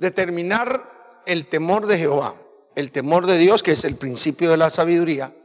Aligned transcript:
determinar 0.00 1.20
el 1.26 1.46
temor 1.46 1.86
de 1.86 1.98
Jehová, 1.98 2.34
el 2.74 2.90
temor 2.90 3.26
de 3.26 3.36
Dios, 3.36 3.62
que 3.62 3.72
es 3.72 3.84
el 3.84 3.96
principio 3.96 4.50
de 4.50 4.56
la 4.56 4.70
sabiduría, 4.70 5.36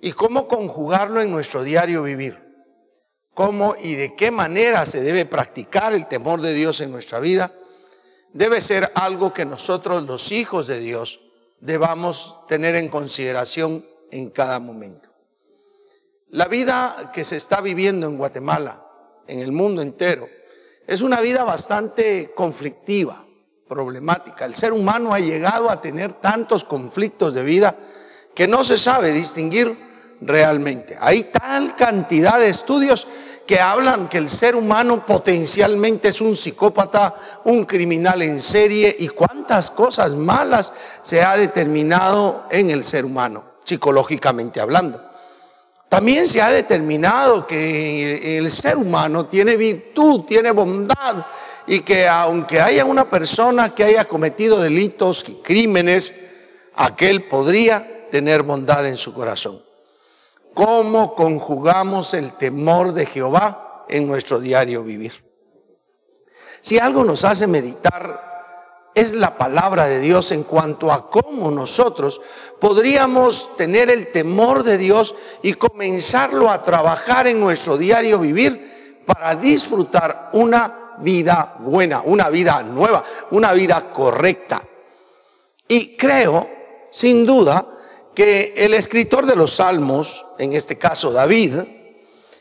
y 0.00 0.10
cómo 0.10 0.48
conjugarlo 0.48 1.20
en 1.20 1.30
nuestro 1.30 1.62
diario 1.62 2.02
vivir. 2.02 2.36
Cómo 3.32 3.76
y 3.80 3.94
de 3.94 4.16
qué 4.16 4.32
manera 4.32 4.84
se 4.86 5.02
debe 5.02 5.24
practicar 5.24 5.94
el 5.94 6.08
temor 6.08 6.40
de 6.40 6.52
Dios 6.52 6.80
en 6.80 6.90
nuestra 6.90 7.20
vida, 7.20 7.54
debe 8.32 8.60
ser 8.60 8.90
algo 8.96 9.32
que 9.32 9.44
nosotros, 9.44 10.02
los 10.02 10.32
hijos 10.32 10.66
de 10.66 10.80
Dios, 10.80 11.20
debamos 11.60 12.40
tener 12.48 12.74
en 12.74 12.88
consideración 12.88 13.86
en 14.10 14.30
cada 14.30 14.58
momento. 14.58 15.10
La 16.28 16.48
vida 16.48 17.12
que 17.14 17.24
se 17.24 17.36
está 17.36 17.60
viviendo 17.60 18.08
en 18.08 18.18
Guatemala, 18.18 18.84
en 19.28 19.38
el 19.38 19.52
mundo 19.52 19.80
entero, 19.80 20.28
es 20.88 21.02
una 21.02 21.20
vida 21.20 21.44
bastante 21.44 22.32
conflictiva, 22.34 23.24
problemática. 23.72 24.44
El 24.44 24.54
ser 24.54 24.74
humano 24.74 25.14
ha 25.14 25.18
llegado 25.18 25.70
a 25.70 25.80
tener 25.80 26.12
tantos 26.12 26.62
conflictos 26.62 27.32
de 27.32 27.42
vida 27.42 27.74
que 28.34 28.46
no 28.46 28.64
se 28.64 28.76
sabe 28.76 29.12
distinguir 29.12 29.74
realmente. 30.20 30.98
Hay 31.00 31.24
tal 31.24 31.74
cantidad 31.74 32.38
de 32.38 32.50
estudios 32.50 33.06
que 33.46 33.58
hablan 33.58 34.10
que 34.10 34.18
el 34.18 34.28
ser 34.28 34.56
humano 34.56 35.06
potencialmente 35.06 36.08
es 36.08 36.20
un 36.20 36.36
psicópata, 36.36 37.14
un 37.44 37.64
criminal 37.64 38.20
en 38.20 38.42
serie 38.42 38.94
y 38.98 39.08
cuántas 39.08 39.70
cosas 39.70 40.12
malas 40.12 40.70
se 41.02 41.22
ha 41.22 41.34
determinado 41.36 42.46
en 42.50 42.68
el 42.68 42.84
ser 42.84 43.06
humano, 43.06 43.42
psicológicamente 43.64 44.60
hablando. 44.60 45.02
También 45.88 46.28
se 46.28 46.42
ha 46.42 46.50
determinado 46.50 47.46
que 47.46 48.36
el 48.38 48.50
ser 48.50 48.76
humano 48.76 49.26
tiene 49.26 49.56
virtud, 49.56 50.24
tiene 50.24 50.50
bondad 50.50 51.24
y 51.72 51.80
que 51.80 52.06
aunque 52.06 52.60
haya 52.60 52.84
una 52.84 53.08
persona 53.08 53.74
que 53.74 53.82
haya 53.82 54.04
cometido 54.04 54.60
delitos 54.60 55.24
y 55.26 55.36
crímenes, 55.36 56.12
aquel 56.74 57.26
podría 57.28 58.10
tener 58.10 58.42
bondad 58.42 58.86
en 58.86 58.98
su 58.98 59.14
corazón. 59.14 59.58
¿Cómo 60.52 61.14
conjugamos 61.14 62.12
el 62.12 62.34
temor 62.34 62.92
de 62.92 63.06
Jehová 63.06 63.86
en 63.88 64.06
nuestro 64.06 64.38
diario 64.38 64.84
vivir? 64.84 65.14
Si 66.60 66.78
algo 66.78 67.04
nos 67.04 67.24
hace 67.24 67.46
meditar 67.46 68.90
es 68.94 69.14
la 69.14 69.38
palabra 69.38 69.86
de 69.86 70.00
Dios 70.00 70.30
en 70.30 70.42
cuanto 70.42 70.92
a 70.92 71.08
cómo 71.08 71.50
nosotros 71.50 72.20
podríamos 72.60 73.56
tener 73.56 73.88
el 73.88 74.12
temor 74.12 74.62
de 74.62 74.76
Dios 74.76 75.14
y 75.40 75.54
comenzarlo 75.54 76.50
a 76.50 76.62
trabajar 76.62 77.28
en 77.28 77.40
nuestro 77.40 77.78
diario 77.78 78.18
vivir 78.18 79.02
para 79.06 79.34
disfrutar 79.36 80.28
una 80.34 80.81
vida 81.02 81.56
buena, 81.60 82.02
una 82.04 82.30
vida 82.30 82.62
nueva, 82.62 83.04
una 83.30 83.52
vida 83.52 83.92
correcta. 83.92 84.62
Y 85.68 85.96
creo, 85.96 86.48
sin 86.90 87.26
duda, 87.26 87.66
que 88.14 88.54
el 88.56 88.74
escritor 88.74 89.26
de 89.26 89.36
los 89.36 89.56
salmos, 89.56 90.24
en 90.38 90.52
este 90.52 90.76
caso 90.78 91.12
David, 91.12 91.54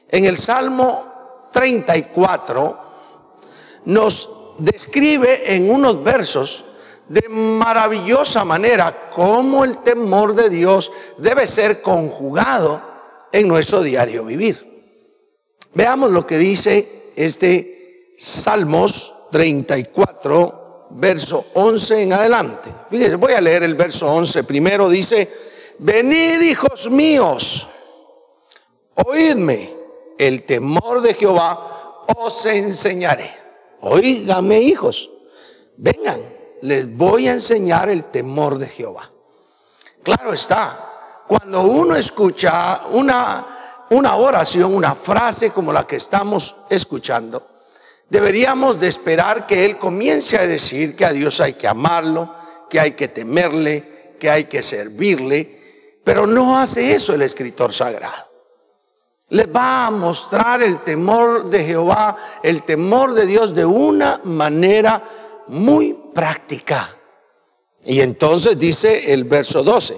en 0.10 0.26
el 0.26 0.38
Salmo 0.38 1.50
34, 1.52 2.78
nos 3.86 4.30
describe 4.58 5.56
en 5.56 5.72
unos 5.72 6.04
versos 6.04 6.66
de 7.08 7.28
maravillosa 7.30 8.46
manera 8.46 9.10
cómo 9.10 9.64
el 9.64 9.80
temor 9.80 10.36
de 10.36 10.50
Dios 10.50 10.92
debe 11.18 11.48
ser 11.48 11.82
conjugado 11.82 12.82
en 13.32 13.48
nuestro 13.48 13.82
diario 13.82 14.24
vivir. 14.24 14.72
Veamos 15.74 16.12
lo 16.12 16.28
que 16.28 16.38
dice 16.38 17.12
este 17.16 17.81
Salmos 18.24 19.16
34, 19.32 20.90
verso 20.92 21.44
11 21.56 22.04
en 22.04 22.14
adelante. 22.14 22.72
Fíjense, 22.88 23.16
voy 23.16 23.34
a 23.34 23.42
leer 23.42 23.64
el 23.64 23.74
verso 23.74 24.06
11 24.06 24.44
primero. 24.44 24.88
Dice, 24.90 25.28
venid 25.80 26.40
hijos 26.42 26.88
míos, 26.92 27.68
oídme, 29.08 29.74
el 30.20 30.44
temor 30.44 31.02
de 31.02 31.16
Jehová 31.16 32.06
os 32.16 32.46
enseñaré. 32.46 33.34
Oígame 33.82 34.60
hijos, 34.60 35.10
vengan, 35.78 36.22
les 36.62 36.96
voy 36.96 37.28
a 37.28 37.32
enseñar 37.34 37.90
el 37.90 38.04
temor 38.04 38.60
de 38.60 38.68
Jehová. 38.68 39.12
Claro 40.04 40.32
está, 40.32 41.24
cuando 41.28 41.64
uno 41.64 41.96
escucha 41.96 42.84
una, 42.92 43.88
una 43.90 44.16
oración, 44.18 44.76
una 44.76 44.94
frase 44.94 45.50
como 45.50 45.74
la 45.74 45.88
que 45.88 45.96
estamos 45.96 46.56
escuchando, 46.70 47.51
deberíamos 48.12 48.78
de 48.78 48.90
esperar 48.90 49.48
que 49.48 49.64
Él 49.64 49.78
comience 49.78 50.38
a 50.38 50.46
decir 50.46 50.98
que 50.98 51.06
a 51.06 51.14
Dios 51.14 51.40
hay 51.40 51.54
que 51.54 51.66
amarlo, 51.66 52.36
que 52.70 52.78
hay 52.78 52.92
que 52.92 53.08
temerle, 53.08 54.18
que 54.20 54.30
hay 54.30 54.44
que 54.44 54.62
servirle, 54.62 56.02
pero 56.04 56.28
no 56.28 56.60
hace 56.60 56.94
eso 56.94 57.14
el 57.14 57.22
escritor 57.22 57.72
sagrado. 57.74 58.30
Les 59.30 59.48
va 59.48 59.88
a 59.88 59.92
mostrar 59.92 60.62
el 60.62 60.82
temor 60.82 61.50
de 61.50 61.64
Jehová, 61.64 62.18
el 62.44 62.64
temor 62.64 63.14
de 63.14 63.26
Dios 63.26 63.56
de 63.56 63.64
una 63.64 64.20
manera 64.26 65.02
muy 65.48 65.98
práctica. 66.14 66.90
Y 67.86 68.02
entonces 68.02 68.58
dice 68.58 69.14
el 69.14 69.24
verso 69.24 69.64
12, 69.64 69.96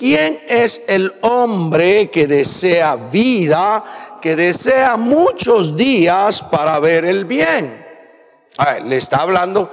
¿quién 0.00 0.42
es 0.48 0.80
el 0.88 1.12
hombre 1.20 2.10
que 2.10 2.26
desea 2.26 2.96
vida, 2.96 3.84
que 4.22 4.34
desea 4.34 4.96
muchos 4.96 5.76
días 5.76 6.40
para 6.40 6.80
ver 6.80 7.04
el 7.04 7.26
bien? 7.26 7.86
le 8.84 8.96
está 8.96 9.18
hablando, 9.18 9.70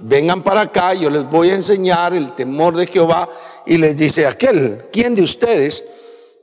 vengan 0.00 0.42
para 0.42 0.62
acá, 0.62 0.92
yo 0.94 1.08
les 1.08 1.24
voy 1.24 1.50
a 1.50 1.54
enseñar 1.54 2.14
el 2.14 2.32
temor 2.32 2.76
de 2.76 2.86
Jehová 2.86 3.28
y 3.64 3.78
les 3.78 3.96
dice 3.96 4.26
aquel, 4.26 4.88
¿quién 4.92 5.14
de 5.14 5.22
ustedes 5.22 5.84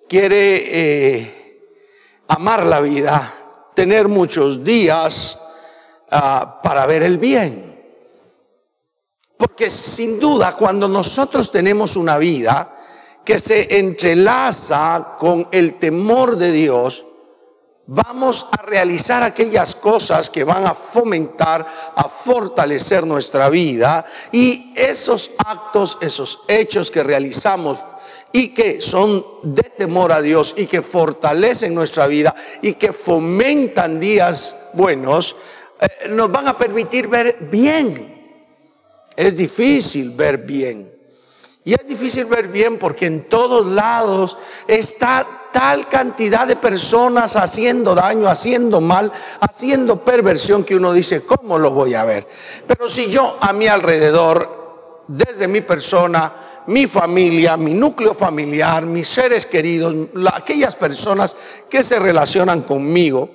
quiere 0.07 0.63
eh, 0.65 1.61
amar 2.27 2.65
la 2.65 2.81
vida, 2.81 3.31
tener 3.75 4.07
muchos 4.07 4.63
días 4.63 5.37
ah, 6.09 6.59
para 6.63 6.87
ver 6.87 7.03
el 7.03 7.19
bien? 7.19 7.79
Porque 9.37 9.69
sin 9.69 10.19
duda 10.19 10.55
cuando 10.55 10.87
nosotros 10.87 11.51
tenemos 11.51 11.95
una 11.95 12.17
vida 12.17 12.72
que 13.23 13.39
se 13.39 13.79
entrelaza 13.79 15.15
con 15.19 15.47
el 15.51 15.79
temor 15.79 16.37
de 16.37 16.51
Dios, 16.51 17.05
vamos 17.85 18.47
a 18.51 18.61
realizar 18.61 19.23
aquellas 19.23 19.75
cosas 19.75 20.29
que 20.29 20.43
van 20.43 20.65
a 20.65 20.73
fomentar, 20.73 21.65
a 21.95 22.07
fortalecer 22.07 23.05
nuestra 23.05 23.49
vida 23.49 24.05
y 24.31 24.73
esos 24.75 25.31
actos, 25.37 25.97
esos 26.01 26.41
hechos 26.47 26.91
que 26.91 27.03
realizamos 27.03 27.79
y 28.31 28.49
que 28.49 28.81
son 28.81 29.23
de 29.43 29.63
temor 29.63 30.11
a 30.11 30.21
Dios 30.21 30.55
y 30.57 30.65
que 30.65 30.81
fortalecen 30.81 31.73
nuestra 31.73 32.07
vida 32.07 32.33
y 32.61 32.73
que 32.73 32.91
fomentan 32.91 33.99
días 33.99 34.55
buenos, 34.73 35.35
eh, 35.79 36.09
nos 36.09 36.31
van 36.31 36.47
a 36.47 36.57
permitir 36.57 37.07
ver 37.07 37.37
bien. 37.51 38.11
Es 39.15 39.37
difícil 39.37 40.11
ver 40.11 40.39
bien. 40.39 40.92
Y 41.65 41.73
es 41.73 41.87
difícil 41.87 42.25
ver 42.25 42.49
bien 42.49 42.77
porque 42.77 43.05
en 43.05 43.29
todos 43.29 43.65
lados 43.67 44.37
está 44.67 45.25
tal 45.53 45.87
cantidad 45.87 46.45
de 46.45 46.57
personas 46.57 47.37
haciendo 47.37 47.95
daño, 47.95 48.27
haciendo 48.27 48.81
mal, 48.81 49.11
haciendo 49.39 50.03
perversión 50.03 50.65
que 50.65 50.75
uno 50.75 50.91
dice, 50.91 51.21
¿cómo 51.21 51.57
lo 51.57 51.71
voy 51.71 51.93
a 51.93 52.03
ver? 52.03 52.27
Pero 52.67 52.89
si 52.89 53.07
yo 53.07 53.37
a 53.39 53.53
mi 53.53 53.67
alrededor, 53.67 55.03
desde 55.07 55.47
mi 55.47 55.61
persona, 55.61 56.33
mi 56.67 56.87
familia, 56.87 57.55
mi 57.55 57.73
núcleo 57.73 58.13
familiar, 58.13 58.85
mis 58.85 59.07
seres 59.07 59.45
queridos, 59.45 59.95
aquellas 60.33 60.75
personas 60.75 61.35
que 61.69 61.83
se 61.83 61.97
relacionan 61.99 62.61
conmigo, 62.61 63.29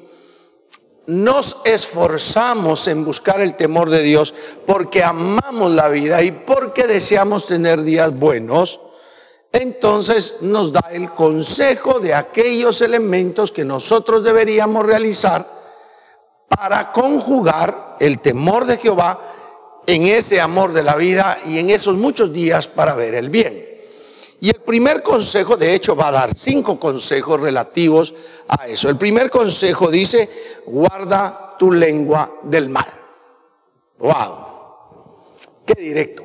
nos 1.09 1.57
esforzamos 1.65 2.87
en 2.87 3.03
buscar 3.03 3.41
el 3.41 3.55
temor 3.55 3.89
de 3.89 4.03
Dios 4.03 4.35
porque 4.67 5.03
amamos 5.03 5.73
la 5.73 5.89
vida 5.89 6.23
y 6.23 6.33
porque 6.33 6.87
deseamos 6.87 7.47
tener 7.47 7.83
días 7.83 8.15
buenos, 8.15 8.79
entonces 9.51 10.37
nos 10.43 10.71
da 10.71 10.85
el 10.93 11.11
consejo 11.13 11.99
de 11.99 12.13
aquellos 12.13 12.83
elementos 12.83 13.51
que 13.51 13.65
nosotros 13.65 14.23
deberíamos 14.23 14.85
realizar 14.85 15.51
para 16.47 16.93
conjugar 16.93 17.97
el 18.01 18.21
temor 18.21 18.67
de 18.67 18.77
Jehová 18.77 19.19
en 19.87 20.03
ese 20.03 20.43
amor 20.43 20.75
de 20.75 20.83
la 20.83 20.97
vida 20.97 21.39
y 21.47 21.59
en 21.59 21.71
esos 21.71 21.97
muchos 21.97 22.35
días 22.35 22.69
para 22.69 22.95
ver 22.95 23.15
el 23.15 23.31
bien. 23.31 23.68
Y 24.41 24.51
el 24.51 24.61
primer 24.61 25.03
consejo, 25.03 25.57
de 25.57 25.75
hecho, 25.75 25.97
va 25.97 26.09
a 26.09 26.13
dar 26.13 26.37
cinco 26.37 26.79
consejos 26.79 27.41
relativos 27.41 28.15
a 28.47 28.69
eso. 28.69 28.89
El 28.89 28.97
primer 28.97 29.31
consejo 29.31 29.91
dice, 29.91 30.29
guarda 30.67 31.57
tu 31.59 31.73
lengua 31.73 32.39
del 32.45 32.69
mal. 32.71 32.93
¡Wow! 33.99 34.47
¡Qué 35.67 35.75
directo! 35.81 36.23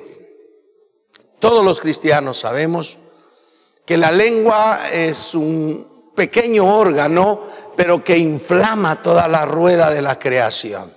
Todos 1.39 1.65
los 1.65 1.81
cristianos 1.81 2.39
sabemos 2.39 2.97
que 3.83 3.97
la 3.97 4.11
lengua 4.11 4.91
es 4.91 5.33
un 5.33 6.11
pequeño 6.15 6.65
órgano, 6.65 7.41
pero 7.75 8.03
que 8.03 8.15
inflama 8.15 9.01
toda 9.01 9.27
la 9.27 9.45
rueda 9.45 9.89
de 9.89 10.01
la 10.01 10.19
creación. 10.19 10.93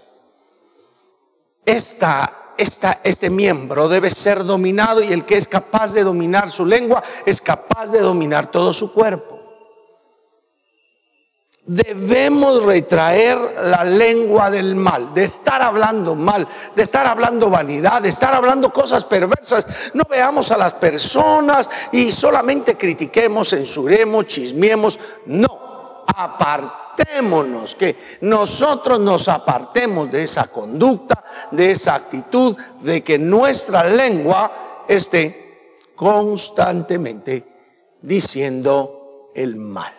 Esta 1.64 2.45
este 2.56 3.30
miembro 3.30 3.88
debe 3.88 4.10
ser 4.10 4.44
dominado 4.44 5.02
y 5.02 5.12
el 5.12 5.24
que 5.24 5.36
es 5.36 5.46
capaz 5.46 5.92
de 5.92 6.04
dominar 6.04 6.50
su 6.50 6.64
lengua 6.64 7.02
es 7.24 7.40
capaz 7.40 7.88
de 7.88 8.00
dominar 8.00 8.50
todo 8.50 8.72
su 8.72 8.92
cuerpo. 8.92 9.36
Debemos 11.68 12.62
retraer 12.62 13.36
la 13.64 13.82
lengua 13.82 14.50
del 14.50 14.76
mal, 14.76 15.12
de 15.12 15.24
estar 15.24 15.60
hablando 15.62 16.14
mal, 16.14 16.46
de 16.76 16.82
estar 16.84 17.08
hablando 17.08 17.50
vanidad, 17.50 18.00
de 18.02 18.10
estar 18.10 18.32
hablando 18.34 18.72
cosas 18.72 19.04
perversas. 19.04 19.90
No 19.92 20.04
veamos 20.08 20.52
a 20.52 20.58
las 20.58 20.74
personas 20.74 21.68
y 21.90 22.12
solamente 22.12 22.76
critiquemos, 22.76 23.50
censuremos, 23.50 24.26
chismiemos. 24.26 24.96
No, 25.26 26.04
que 27.78 27.96
nosotros 28.20 29.00
nos 29.00 29.28
apartemos 29.28 30.10
de 30.10 30.22
esa 30.22 30.48
conducta, 30.48 31.24
de 31.50 31.70
esa 31.70 31.94
actitud, 31.94 32.56
de 32.82 33.02
que 33.02 33.18
nuestra 33.18 33.84
lengua 33.84 34.84
esté 34.88 35.76
constantemente 35.94 37.44
diciendo 38.02 39.30
el 39.34 39.56
mal. 39.56 39.92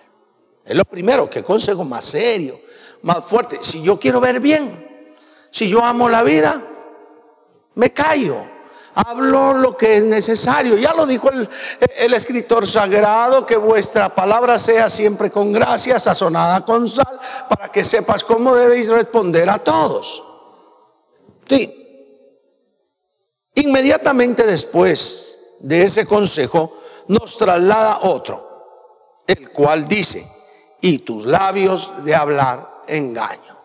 Es 0.63 0.75
lo 0.75 0.85
primero, 0.85 1.29
que 1.29 1.44
consejo 1.44 1.83
más 1.83 2.05
serio, 2.05 2.59
más 3.03 3.23
fuerte. 3.23 3.59
Si 3.61 3.81
yo 3.81 3.99
quiero 3.99 4.19
ver 4.19 4.39
bien, 4.39 5.05
si 5.51 5.69
yo 5.69 5.83
amo 5.83 6.09
la 6.09 6.23
vida, 6.23 6.61
me 7.75 7.94
callo. 7.94 8.56
Hablo 9.05 9.53
lo 9.53 9.77
que 9.77 9.97
es 9.97 10.03
necesario. 10.03 10.75
Ya 10.75 10.91
lo 10.91 11.05
dijo 11.05 11.29
el, 11.29 11.47
el 11.97 12.13
escritor 12.15 12.65
sagrado, 12.65 13.45
que 13.45 13.55
vuestra 13.55 14.13
palabra 14.13 14.57
sea 14.57 14.89
siempre 14.89 15.29
con 15.29 15.53
gracia, 15.53 15.99
sazonada 15.99 16.65
con 16.65 16.89
sal, 16.89 17.19
para 17.47 17.71
que 17.71 17.83
sepas 17.83 18.23
cómo 18.23 18.55
debéis 18.55 18.89
responder 18.89 19.51
a 19.51 19.59
todos. 19.59 20.23
Sí. 21.47 21.73
Inmediatamente 23.53 24.44
después 24.44 25.38
de 25.59 25.83
ese 25.83 26.07
consejo, 26.07 26.75
nos 27.07 27.38
traslada 27.38 27.99
otro, 28.01 29.21
el 29.27 29.51
cual 29.51 29.88
dice, 29.88 30.27
y 30.81 30.99
tus 30.99 31.25
labios 31.27 31.94
de 32.03 32.15
hablar 32.15 32.81
engaño. 32.88 33.56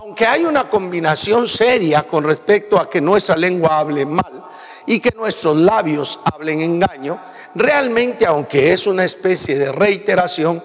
Aunque 0.00 0.26
hay 0.26 0.44
una 0.44 0.68
combinación 0.68 1.46
seria 1.48 2.02
con 2.04 2.24
respecto 2.24 2.78
a 2.78 2.88
que 2.88 3.00
nuestra 3.00 3.36
lengua 3.36 3.78
hable 3.78 4.06
mal 4.06 4.44
y 4.86 5.00
que 5.00 5.12
nuestros 5.16 5.56
labios 5.56 6.18
hablen 6.24 6.60
engaño, 6.60 7.20
realmente 7.54 8.26
aunque 8.26 8.72
es 8.72 8.86
una 8.86 9.04
especie 9.04 9.58
de 9.58 9.72
reiteración, 9.72 10.62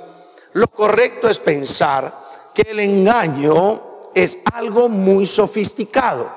lo 0.53 0.67
correcto 0.67 1.29
es 1.29 1.39
pensar 1.39 2.13
que 2.53 2.63
el 2.71 2.79
engaño 2.79 3.99
es 4.15 4.39
algo 4.51 4.89
muy 4.89 5.27
sofisticado, 5.27 6.31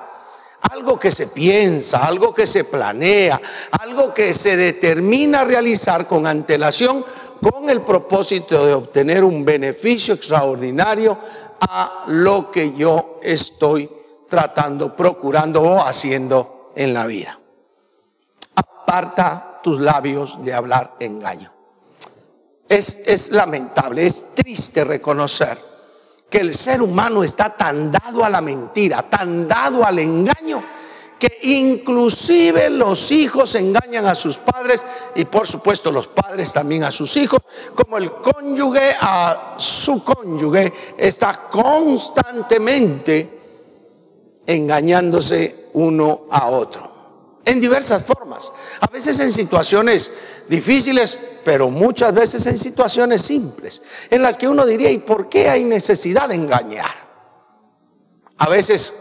algo 0.61 0.99
que 0.99 1.11
se 1.11 1.27
piensa, 1.27 2.05
algo 2.05 2.33
que 2.33 2.45
se 2.45 2.65
planea, 2.65 3.41
algo 3.71 4.13
que 4.13 4.33
se 4.33 4.55
determina 4.55 5.43
realizar 5.43 6.07
con 6.07 6.27
antelación 6.27 7.03
con 7.41 7.69
el 7.69 7.81
propósito 7.81 8.65
de 8.65 8.73
obtener 8.73 9.23
un 9.23 9.43
beneficio 9.43 10.13
extraordinario 10.13 11.17
a 11.59 12.05
lo 12.07 12.51
que 12.51 12.73
yo 12.73 13.19
estoy 13.21 13.89
tratando, 14.29 14.95
procurando 14.95 15.61
o 15.61 15.79
haciendo 15.81 16.71
en 16.75 16.93
la 16.93 17.05
vida. 17.05 17.37
Aparta 18.55 19.59
tus 19.63 19.79
labios 19.79 20.41
de 20.43 20.53
hablar 20.53 20.93
engaño. 20.99 21.51
Es, 22.67 22.97
es 23.05 23.31
lamentable, 23.31 24.05
es 24.05 24.33
triste 24.33 24.83
reconocer 24.83 25.57
que 26.29 26.39
el 26.39 26.53
ser 26.53 26.81
humano 26.81 27.23
está 27.23 27.49
tan 27.49 27.91
dado 27.91 28.23
a 28.23 28.29
la 28.29 28.39
mentira, 28.39 29.03
tan 29.09 29.47
dado 29.47 29.85
al 29.85 29.99
engaño, 29.99 30.63
que 31.21 31.37
inclusive 31.43 32.71
los 32.71 33.11
hijos 33.11 33.53
engañan 33.53 34.07
a 34.07 34.15
sus 34.15 34.39
padres 34.39 34.83
y 35.13 35.25
por 35.25 35.45
supuesto 35.47 35.91
los 35.91 36.07
padres 36.07 36.51
también 36.51 36.83
a 36.83 36.89
sus 36.89 37.15
hijos, 37.15 37.41
como 37.75 37.99
el 37.99 38.11
cónyuge 38.11 38.95
a 38.99 39.53
su 39.55 40.03
cónyuge 40.03 40.73
está 40.97 41.47
constantemente 41.47 43.39
engañándose 44.47 45.67
uno 45.73 46.21
a 46.31 46.47
otro. 46.47 46.89
En 47.45 47.61
diversas 47.61 48.03
formas, 48.03 48.51
a 48.79 48.87
veces 48.87 49.19
en 49.19 49.31
situaciones 49.31 50.11
difíciles, 50.49 51.19
pero 51.45 51.69
muchas 51.69 52.15
veces 52.15 52.47
en 52.47 52.57
situaciones 52.57 53.21
simples, 53.21 53.83
en 54.09 54.23
las 54.23 54.39
que 54.39 54.47
uno 54.47 54.65
diría, 54.65 54.89
¿y 54.89 54.97
por 54.97 55.29
qué 55.29 55.51
hay 55.51 55.65
necesidad 55.65 56.29
de 56.29 56.35
engañar? 56.35 57.11
A 58.39 58.49
veces 58.49 58.95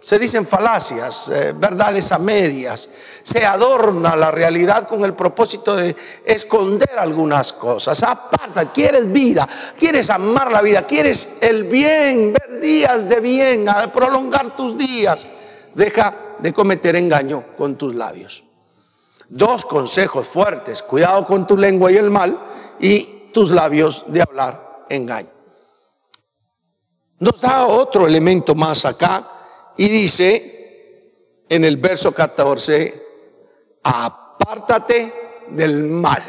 se 0.00 0.18
dicen 0.18 0.46
falacias, 0.46 1.28
eh, 1.30 1.52
verdades 1.56 2.12
a 2.12 2.18
medias, 2.18 2.88
se 3.22 3.44
adorna 3.44 4.14
la 4.14 4.30
realidad 4.30 4.86
con 4.86 5.04
el 5.04 5.14
propósito 5.14 5.74
de 5.74 5.96
esconder 6.24 6.98
algunas 6.98 7.52
cosas. 7.52 8.02
Aparta, 8.02 8.72
quieres 8.72 9.10
vida, 9.10 9.48
quieres 9.78 10.10
amar 10.10 10.52
la 10.52 10.62
vida, 10.62 10.86
quieres 10.86 11.28
el 11.40 11.64
bien, 11.64 12.32
ver 12.32 12.60
días 12.60 13.08
de 13.08 13.20
bien, 13.20 13.66
prolongar 13.92 14.54
tus 14.54 14.76
días. 14.76 15.26
Deja 15.74 16.14
de 16.38 16.52
cometer 16.52 16.96
engaño 16.96 17.42
con 17.56 17.76
tus 17.76 17.94
labios. 17.94 18.44
Dos 19.28 19.64
consejos 19.64 20.28
fuertes, 20.28 20.82
cuidado 20.82 21.26
con 21.26 21.46
tu 21.46 21.56
lengua 21.56 21.90
y 21.90 21.96
el 21.96 22.10
mal 22.10 22.38
y 22.78 23.30
tus 23.32 23.50
labios 23.50 24.04
de 24.06 24.22
hablar 24.22 24.84
engaño. 24.88 25.30
Nos 27.18 27.40
da 27.40 27.66
otro 27.66 28.06
elemento 28.06 28.54
más 28.54 28.84
acá 28.84 29.26
y 29.76 29.88
dice 29.88 31.44
en 31.48 31.64
el 31.64 31.76
verso 31.76 32.12
14, 32.12 33.06
apártate 33.82 35.44
del 35.48 35.84
mal. 35.84 36.22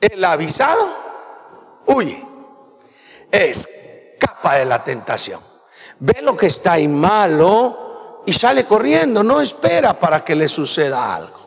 El 0.00 0.24
avisado 0.24 0.86
huye, 1.86 2.22
escapa 3.30 4.56
de 4.56 4.66
la 4.66 4.84
tentación. 4.84 5.40
Ve 5.98 6.20
lo 6.22 6.36
que 6.36 6.46
está 6.46 6.72
ahí 6.74 6.86
malo 6.86 8.22
y 8.26 8.32
sale 8.32 8.64
corriendo, 8.64 9.22
no 9.22 9.40
espera 9.40 9.98
para 9.98 10.24
que 10.24 10.34
le 10.34 10.48
suceda 10.48 11.14
algo. 11.14 11.46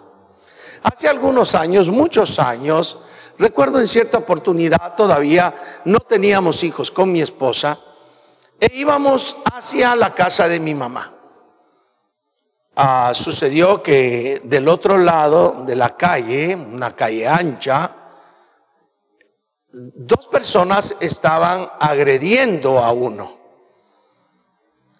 Hace 0.83 1.07
algunos 1.07 1.55
años, 1.55 1.89
muchos 1.89 2.39
años, 2.39 2.97
recuerdo 3.37 3.79
en 3.79 3.87
cierta 3.87 4.17
oportunidad, 4.17 4.95
todavía 4.95 5.53
no 5.85 5.99
teníamos 5.99 6.63
hijos 6.63 6.89
con 6.89 7.11
mi 7.11 7.21
esposa, 7.21 7.79
e 8.59 8.69
íbamos 8.73 9.35
hacia 9.53 9.95
la 9.95 10.13
casa 10.13 10.47
de 10.47 10.59
mi 10.59 10.73
mamá. 10.73 11.13
Ah, 12.75 13.11
sucedió 13.13 13.83
que 13.83 14.41
del 14.43 14.67
otro 14.67 14.97
lado 14.97 15.63
de 15.65 15.75
la 15.75 15.97
calle, 15.97 16.55
una 16.55 16.95
calle 16.95 17.27
ancha, 17.27 17.91
dos 19.71 20.27
personas 20.27 20.95
estaban 20.99 21.69
agrediendo 21.79 22.79
a 22.79 22.91
uno. 22.91 23.37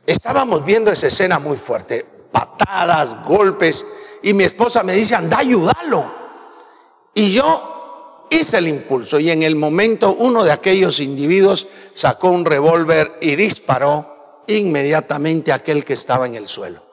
Estábamos 0.06 0.66
viendo 0.66 0.92
esa 0.92 1.08
escena 1.08 1.40
muy 1.40 1.58
fuerte, 1.58 2.06
patadas, 2.32 3.24
golpes, 3.24 3.86
y 4.24 4.34
mi 4.34 4.44
esposa 4.44 4.84
me 4.84 4.94
dice, 4.94 5.16
anda, 5.16 5.40
ayúdalo. 5.40 6.14
Y 7.14 7.32
yo 7.32 7.79
hice 8.30 8.58
el 8.58 8.68
impulso 8.68 9.20
y 9.20 9.32
en 9.32 9.44
el 9.44 9.56
momento 9.56 10.14
uno 10.14 10.44
de 10.44 10.52
aquellos 10.52 11.00
individuos 11.00 11.68
sacó 11.94 12.30
un 12.30 12.46
revólver 12.46 13.18
y 13.22 13.36
disparó 13.36 14.44
inmediatamente 14.48 15.52
a 15.52 15.56
aquel 15.56 15.86
que 15.86 15.94
estaba 15.94 16.28
en 16.28 16.36
el 16.36 16.48
suelo. 16.48 16.84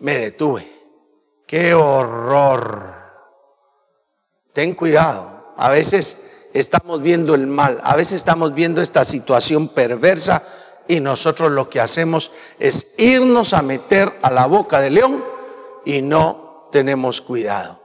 Me 0.00 0.16
detuve. 0.16 0.78
¡Qué 1.46 1.74
horror! 1.74 2.94
Ten 4.52 4.74
cuidado. 4.74 5.54
A 5.56 5.70
veces 5.70 6.50
estamos 6.52 7.02
viendo 7.02 7.34
el 7.34 7.46
mal, 7.46 7.80
a 7.82 7.96
veces 7.96 8.14
estamos 8.14 8.54
viendo 8.54 8.82
esta 8.82 9.04
situación 9.04 9.68
perversa 9.68 10.42
y 10.86 11.00
nosotros 11.00 11.52
lo 11.52 11.68
que 11.68 11.80
hacemos 11.80 12.30
es 12.58 12.94
irnos 12.98 13.52
a 13.52 13.62
meter 13.62 14.12
a 14.22 14.30
la 14.30 14.46
boca 14.46 14.80
del 14.80 14.94
león 14.94 15.24
y 15.84 16.02
no 16.02 16.68
tenemos 16.72 17.20
cuidado. 17.20 17.80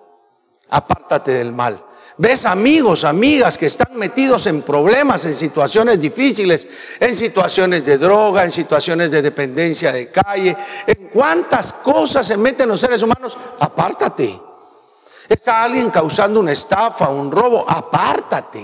Apártate 0.69 1.31
del 1.31 1.51
mal. 1.51 1.83
Ves 2.17 2.45
amigos, 2.45 3.03
amigas 3.03 3.57
que 3.57 3.65
están 3.65 3.97
metidos 3.97 4.45
en 4.45 4.61
problemas, 4.61 5.25
en 5.25 5.33
situaciones 5.33 5.99
difíciles, 5.99 6.67
en 6.99 7.15
situaciones 7.15 7.85
de 7.85 7.97
droga, 7.97 8.43
en 8.43 8.51
situaciones 8.51 9.09
de 9.09 9.21
dependencia 9.23 9.91
de 9.91 10.11
calle, 10.11 10.55
en 10.85 11.07
cuántas 11.07 11.73
cosas 11.73 12.27
se 12.27 12.37
meten 12.37 12.69
los 12.69 12.79
seres 12.79 13.01
humanos. 13.01 13.35
Apártate. 13.59 14.39
Está 15.27 15.63
alguien 15.63 15.89
causando 15.89 16.39
una 16.39 16.51
estafa, 16.51 17.09
un 17.09 17.31
robo. 17.31 17.65
Apártate. 17.67 18.63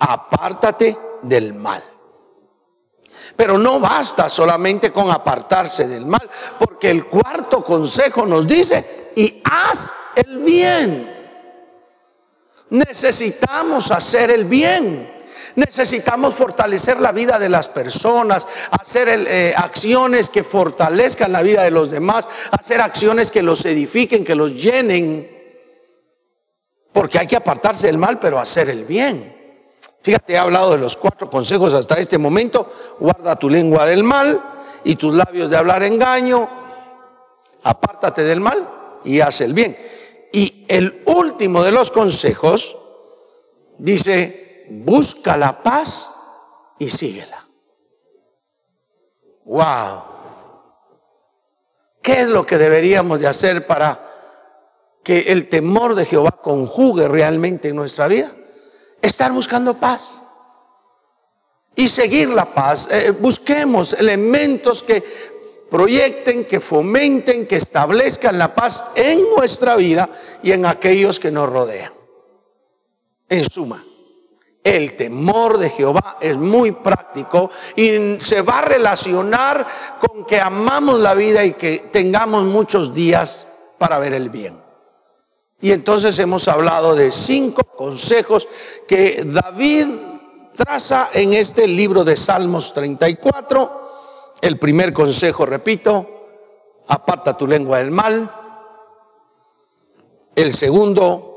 Apártate 0.00 0.98
del 1.22 1.54
mal. 1.54 1.82
Pero 3.34 3.56
no 3.56 3.80
basta 3.80 4.28
solamente 4.28 4.92
con 4.92 5.10
apartarse 5.10 5.88
del 5.88 6.04
mal, 6.04 6.28
porque 6.58 6.90
el 6.90 7.06
cuarto 7.06 7.64
consejo 7.64 8.26
nos 8.26 8.46
dice, 8.46 9.12
y 9.16 9.40
haz 9.44 9.94
el 10.14 10.38
bien. 10.38 11.13
Necesitamos 12.70 13.90
hacer 13.90 14.30
el 14.30 14.44
bien. 14.44 15.12
Necesitamos 15.56 16.34
fortalecer 16.34 17.00
la 17.00 17.12
vida 17.12 17.38
de 17.38 17.48
las 17.48 17.68
personas, 17.68 18.46
hacer 18.70 19.08
eh, 19.08 19.54
acciones 19.56 20.28
que 20.28 20.42
fortalezcan 20.42 21.30
la 21.30 21.42
vida 21.42 21.62
de 21.62 21.70
los 21.70 21.90
demás, 21.90 22.26
hacer 22.50 22.80
acciones 22.80 23.30
que 23.30 23.42
los 23.42 23.64
edifiquen, 23.64 24.24
que 24.24 24.34
los 24.34 24.60
llenen. 24.60 25.30
Porque 26.92 27.18
hay 27.18 27.26
que 27.26 27.36
apartarse 27.36 27.86
del 27.86 27.98
mal, 27.98 28.18
pero 28.18 28.38
hacer 28.38 28.68
el 28.68 28.84
bien. 28.84 29.34
Fíjate, 30.02 30.34
he 30.34 30.38
hablado 30.38 30.72
de 30.72 30.78
los 30.78 30.96
cuatro 30.96 31.30
consejos 31.30 31.72
hasta 31.72 31.98
este 31.98 32.18
momento. 32.18 32.70
Guarda 32.98 33.36
tu 33.36 33.48
lengua 33.48 33.86
del 33.86 34.04
mal 34.04 34.40
y 34.84 34.96
tus 34.96 35.14
labios 35.14 35.50
de 35.50 35.56
hablar 35.56 35.82
engaño. 35.82 36.48
Apártate 37.62 38.22
del 38.24 38.40
mal 38.40 38.68
y 39.04 39.20
haz 39.20 39.40
el 39.40 39.54
bien. 39.54 39.76
Y 40.34 40.66
el 40.66 41.04
último 41.06 41.62
de 41.62 41.70
los 41.70 41.92
consejos 41.92 42.76
dice, 43.78 44.66
busca 44.68 45.36
la 45.36 45.62
paz 45.62 46.10
y 46.76 46.90
síguela. 46.90 47.46
Wow. 49.44 50.02
¿Qué 52.02 52.22
es 52.22 52.28
lo 52.28 52.44
que 52.44 52.58
deberíamos 52.58 53.20
de 53.20 53.28
hacer 53.28 53.64
para 53.64 54.10
que 55.04 55.20
el 55.30 55.48
temor 55.48 55.94
de 55.94 56.04
Jehová 56.04 56.32
conjugue 56.32 57.06
realmente 57.06 57.68
en 57.68 57.76
nuestra 57.76 58.08
vida? 58.08 58.34
Estar 59.02 59.30
buscando 59.30 59.78
paz 59.78 60.20
y 61.76 61.86
seguir 61.86 62.28
la 62.30 62.52
paz. 62.52 62.88
Eh, 62.90 63.12
busquemos 63.12 63.92
elementos 63.92 64.82
que 64.82 65.04
proyecten, 65.70 66.44
que 66.44 66.60
fomenten, 66.60 67.46
que 67.46 67.56
establezcan 67.56 68.38
la 68.38 68.54
paz 68.54 68.84
en 68.94 69.22
nuestra 69.36 69.76
vida 69.76 70.08
y 70.42 70.52
en 70.52 70.66
aquellos 70.66 71.18
que 71.18 71.30
nos 71.30 71.48
rodean. 71.48 71.92
En 73.28 73.44
suma, 73.44 73.82
el 74.62 74.96
temor 74.96 75.58
de 75.58 75.70
Jehová 75.70 76.18
es 76.20 76.36
muy 76.36 76.72
práctico 76.72 77.50
y 77.76 78.18
se 78.20 78.42
va 78.42 78.60
a 78.60 78.62
relacionar 78.62 79.66
con 80.00 80.24
que 80.24 80.40
amamos 80.40 81.00
la 81.00 81.14
vida 81.14 81.44
y 81.44 81.52
que 81.52 81.90
tengamos 81.90 82.44
muchos 82.44 82.94
días 82.94 83.46
para 83.78 83.98
ver 83.98 84.14
el 84.14 84.30
bien. 84.30 84.62
Y 85.60 85.72
entonces 85.72 86.18
hemos 86.18 86.48
hablado 86.48 86.94
de 86.94 87.10
cinco 87.10 87.62
consejos 87.76 88.48
que 88.86 89.22
David 89.24 89.88
traza 90.54 91.10
en 91.12 91.34
este 91.34 91.66
libro 91.66 92.04
de 92.04 92.16
Salmos 92.16 92.72
34 92.72 93.83
el 94.40 94.58
primer 94.58 94.92
consejo, 94.92 95.46
repito, 95.46 96.08
aparta 96.86 97.36
tu 97.36 97.46
lengua 97.46 97.78
del 97.78 97.90
mal. 97.90 98.30
El 100.34 100.52
segundo, 100.52 101.34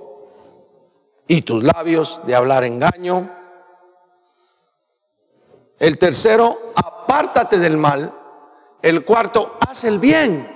y 1.27 1.41
tus 1.41 1.63
labios 1.63 2.21
de 2.25 2.35
hablar 2.35 2.63
engaño. 2.63 3.29
El 5.79 5.97
tercero, 5.97 6.71
apártate 6.75 7.59
del 7.59 7.77
mal. 7.77 8.13
El 8.81 9.03
cuarto, 9.03 9.57
haz 9.59 9.83
el 9.83 9.99
bien. 9.99 10.55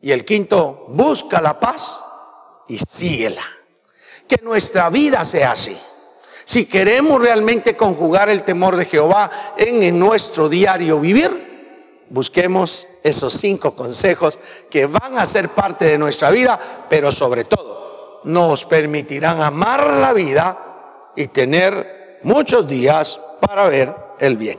Y 0.00 0.12
el 0.12 0.24
quinto, 0.24 0.84
busca 0.88 1.40
la 1.40 1.58
paz 1.58 2.04
y 2.68 2.78
síguela. 2.78 3.42
Que 4.28 4.40
nuestra 4.42 4.90
vida 4.90 5.24
sea 5.24 5.52
así. 5.52 5.76
Si 6.48 6.64
queremos 6.64 7.20
realmente 7.20 7.76
conjugar 7.76 8.30
el 8.30 8.42
temor 8.42 8.74
de 8.76 8.86
Jehová 8.86 9.30
en, 9.58 9.98
nuestro 9.98 10.48
diario 10.48 10.98
vivir, 10.98 12.06
busquemos 12.08 12.88
esos 13.02 13.34
cinco 13.34 13.76
consejos 13.76 14.38
que 14.70 14.86
van 14.86 15.18
a 15.18 15.26
ser 15.26 15.50
parte 15.50 15.84
de 15.84 15.98
nuestra 15.98 16.30
vida, 16.30 16.58
pero 16.88 17.12
sobre 17.12 17.44
todo 17.44 18.22
nos 18.24 18.64
permitirán 18.64 19.42
amar 19.42 19.88
la 19.98 20.14
vida 20.14 20.58
y 21.16 21.26
tener 21.26 22.18
muchos 22.22 22.66
días 22.66 23.20
para 23.46 23.66
ver 23.66 23.94
el 24.18 24.38
bien. 24.38 24.58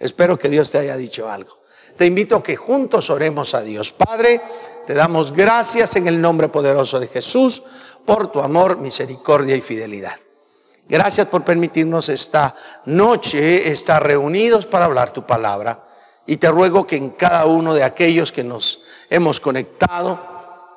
Espero 0.00 0.36
que 0.36 0.48
Dios 0.48 0.68
te 0.72 0.78
haya 0.78 0.96
dicho 0.96 1.30
algo. 1.30 1.54
Te 1.96 2.06
invito 2.06 2.34
a 2.34 2.42
que 2.42 2.56
juntos 2.56 3.08
oremos 3.08 3.54
a 3.54 3.62
Dios. 3.62 3.92
Padre, 3.92 4.40
te 4.84 4.94
damos 4.94 5.32
gracias 5.32 5.94
en 5.94 6.08
el 6.08 6.20
nombre 6.20 6.48
poderoso 6.48 6.98
de 6.98 7.06
Jesús 7.06 7.62
por 8.04 8.32
tu 8.32 8.40
amor, 8.40 8.78
misericordia 8.78 9.54
y 9.54 9.60
fidelidad. 9.60 10.18
Gracias 10.90 11.28
por 11.28 11.44
permitirnos 11.44 12.08
esta 12.08 12.52
noche 12.86 13.70
estar 13.70 14.04
reunidos 14.04 14.66
para 14.66 14.86
hablar 14.86 15.12
tu 15.12 15.24
palabra. 15.24 15.78
Y 16.26 16.38
te 16.38 16.50
ruego 16.50 16.84
que 16.84 16.96
en 16.96 17.10
cada 17.10 17.46
uno 17.46 17.74
de 17.74 17.84
aquellos 17.84 18.32
que 18.32 18.42
nos 18.42 18.82
hemos 19.08 19.38
conectado 19.38 20.18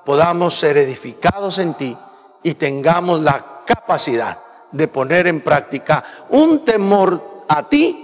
podamos 0.06 0.54
ser 0.54 0.78
edificados 0.78 1.58
en 1.58 1.74
ti 1.74 1.98
y 2.44 2.54
tengamos 2.54 3.22
la 3.22 3.64
capacidad 3.66 4.38
de 4.72 4.88
poner 4.88 5.26
en 5.26 5.42
práctica 5.42 6.04
un 6.30 6.64
temor 6.64 7.46
a 7.48 7.68
ti 7.68 8.04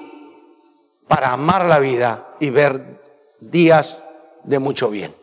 para 1.07 1.33
amar 1.33 1.65
la 1.65 1.77
vida 1.77 2.29
y 2.39 2.49
ver 2.49 3.01
días 3.39 4.03
de 4.43 4.57
mucho 4.57 4.89
bien. 4.89 5.18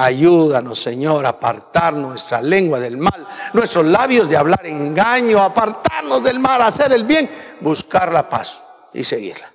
Ayúdanos, 0.00 0.80
Señor, 0.80 1.26
a 1.26 1.30
apartar 1.30 1.92
nuestra 1.94 2.40
lengua 2.40 2.78
del 2.78 2.96
mal, 2.98 3.26
nuestros 3.52 3.84
labios 3.84 4.28
de 4.28 4.36
hablar 4.36 4.64
engaño, 4.64 5.42
apartarnos 5.42 6.22
del 6.22 6.38
mal, 6.38 6.62
hacer 6.62 6.92
el 6.92 7.02
bien, 7.02 7.28
buscar 7.58 8.12
la 8.12 8.30
paz 8.30 8.62
y 8.94 9.02
seguirla. 9.02 9.52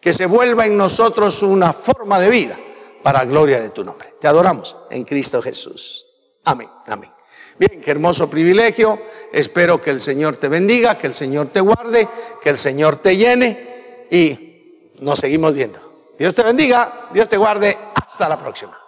Que 0.00 0.12
se 0.12 0.26
vuelva 0.26 0.64
en 0.64 0.76
nosotros 0.76 1.42
una 1.42 1.72
forma 1.72 2.20
de 2.20 2.28
vida 2.28 2.56
para 3.02 3.24
gloria 3.24 3.60
de 3.60 3.70
tu 3.70 3.82
nombre. 3.82 4.14
Te 4.20 4.28
adoramos 4.28 4.76
en 4.90 5.02
Cristo 5.02 5.42
Jesús. 5.42 6.06
Amén, 6.44 6.68
amén. 6.86 7.10
Bien, 7.58 7.80
qué 7.80 7.90
hermoso 7.90 8.30
privilegio. 8.30 8.96
Espero 9.32 9.80
que 9.80 9.90
el 9.90 10.00
Señor 10.00 10.36
te 10.36 10.46
bendiga, 10.46 10.96
que 10.96 11.08
el 11.08 11.14
Señor 11.14 11.48
te 11.48 11.58
guarde, 11.58 12.08
que 12.40 12.50
el 12.50 12.58
Señor 12.58 12.98
te 12.98 13.16
llene 13.16 14.06
y 14.08 14.92
nos 15.00 15.18
seguimos 15.18 15.52
viendo. 15.52 15.80
Dios 16.16 16.32
te 16.32 16.44
bendiga, 16.44 17.08
Dios 17.12 17.28
te 17.28 17.36
guarde. 17.36 17.76
Hasta 17.96 18.28
la 18.28 18.38
próxima. 18.38 18.83